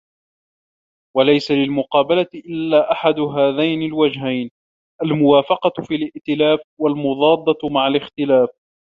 [1.17, 4.49] وَلَيْسَ لِلْمُقَابَلَةِ إلَّا أَحَدُ هَذَيْنِ الْوَجْهَيْنِ
[5.03, 8.49] الْمُوَافَقَةُ فِي الِائْتِلَافِ وَالْمُضَادَّةُ مَعَ الِاخْتِلَافِ